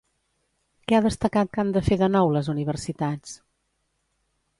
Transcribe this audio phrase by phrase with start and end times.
[0.91, 3.37] Què ha destacat que han de fer de nou les universitats?